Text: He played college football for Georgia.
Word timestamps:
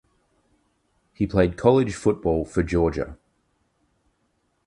He 1.13 1.27
played 1.27 1.57
college 1.57 1.93
football 1.93 2.43
for 2.43 2.63
Georgia. 2.63 3.19